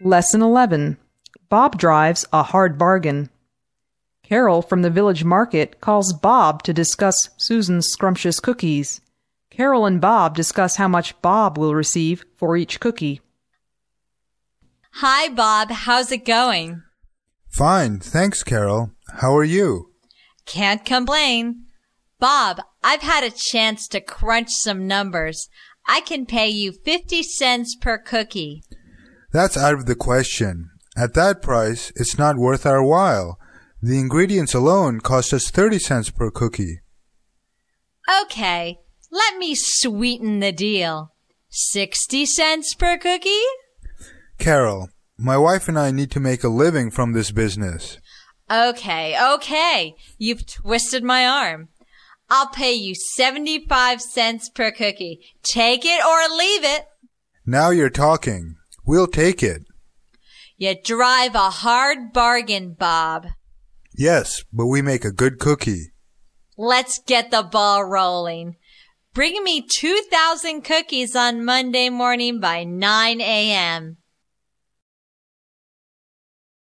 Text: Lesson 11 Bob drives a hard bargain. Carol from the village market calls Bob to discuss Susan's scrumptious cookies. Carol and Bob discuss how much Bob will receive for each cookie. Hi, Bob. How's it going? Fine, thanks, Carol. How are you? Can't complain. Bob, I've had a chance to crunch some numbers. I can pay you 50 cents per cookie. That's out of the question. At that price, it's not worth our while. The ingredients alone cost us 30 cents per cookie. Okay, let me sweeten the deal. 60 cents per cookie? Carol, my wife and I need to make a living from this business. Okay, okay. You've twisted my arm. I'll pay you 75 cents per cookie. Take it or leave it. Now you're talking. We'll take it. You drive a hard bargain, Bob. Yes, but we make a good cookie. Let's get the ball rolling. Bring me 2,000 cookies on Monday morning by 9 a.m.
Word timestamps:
Lesson 0.00 0.42
11 0.42 0.98
Bob 1.48 1.78
drives 1.78 2.26
a 2.30 2.42
hard 2.42 2.76
bargain. 2.76 3.30
Carol 4.22 4.60
from 4.60 4.82
the 4.82 4.90
village 4.90 5.24
market 5.24 5.80
calls 5.80 6.12
Bob 6.12 6.62
to 6.64 6.74
discuss 6.74 7.30
Susan's 7.38 7.86
scrumptious 7.86 8.38
cookies. 8.38 9.00
Carol 9.48 9.86
and 9.86 9.98
Bob 10.00 10.36
discuss 10.36 10.76
how 10.76 10.86
much 10.88 11.20
Bob 11.22 11.56
will 11.56 11.74
receive 11.74 12.26
for 12.36 12.58
each 12.58 12.78
cookie. 12.78 13.22
Hi, 14.96 15.28
Bob. 15.28 15.70
How's 15.70 16.12
it 16.12 16.26
going? 16.26 16.82
Fine, 17.48 18.00
thanks, 18.00 18.42
Carol. 18.42 18.90
How 19.20 19.34
are 19.34 19.44
you? 19.44 19.92
Can't 20.44 20.84
complain. 20.84 21.64
Bob, 22.18 22.60
I've 22.84 23.02
had 23.02 23.24
a 23.24 23.30
chance 23.30 23.88
to 23.88 24.00
crunch 24.02 24.50
some 24.50 24.86
numbers. 24.86 25.48
I 25.86 26.00
can 26.00 26.26
pay 26.26 26.48
you 26.48 26.72
50 26.72 27.22
cents 27.22 27.76
per 27.80 27.96
cookie. 27.96 28.62
That's 29.32 29.56
out 29.56 29.74
of 29.74 29.86
the 29.86 29.94
question. 29.94 30.70
At 30.96 31.14
that 31.14 31.42
price, 31.42 31.92
it's 31.96 32.18
not 32.18 32.36
worth 32.36 32.64
our 32.64 32.82
while. 32.82 33.38
The 33.82 33.98
ingredients 33.98 34.54
alone 34.54 35.00
cost 35.00 35.32
us 35.32 35.50
30 35.50 35.78
cents 35.78 36.10
per 36.10 36.30
cookie. 36.30 36.80
Okay, 38.22 38.78
let 39.10 39.36
me 39.36 39.54
sweeten 39.54 40.40
the 40.40 40.52
deal. 40.52 41.12
60 41.50 42.26
cents 42.26 42.74
per 42.74 42.96
cookie? 42.98 43.42
Carol, 44.38 44.88
my 45.18 45.36
wife 45.36 45.68
and 45.68 45.78
I 45.78 45.90
need 45.90 46.10
to 46.12 46.20
make 46.20 46.44
a 46.44 46.48
living 46.48 46.90
from 46.90 47.12
this 47.12 47.30
business. 47.30 47.98
Okay, 48.50 49.16
okay. 49.34 49.94
You've 50.18 50.46
twisted 50.46 51.02
my 51.02 51.26
arm. 51.26 51.68
I'll 52.28 52.48
pay 52.48 52.72
you 52.74 52.94
75 52.94 54.02
cents 54.02 54.48
per 54.48 54.70
cookie. 54.70 55.20
Take 55.42 55.84
it 55.84 56.04
or 56.04 56.36
leave 56.36 56.64
it. 56.64 56.86
Now 57.44 57.70
you're 57.70 57.90
talking. 57.90 58.55
We'll 58.86 59.08
take 59.08 59.42
it. 59.42 59.62
You 60.56 60.76
drive 60.82 61.34
a 61.34 61.50
hard 61.50 62.12
bargain, 62.12 62.74
Bob. 62.78 63.26
Yes, 63.92 64.44
but 64.52 64.66
we 64.66 64.80
make 64.80 65.04
a 65.04 65.10
good 65.12 65.38
cookie. 65.38 65.92
Let's 66.56 67.00
get 67.00 67.30
the 67.30 67.42
ball 67.42 67.84
rolling. 67.84 68.56
Bring 69.12 69.42
me 69.42 69.66
2,000 69.66 70.62
cookies 70.62 71.16
on 71.16 71.44
Monday 71.44 71.90
morning 71.90 72.38
by 72.38 72.64
9 72.64 73.20
a.m. 73.20 73.96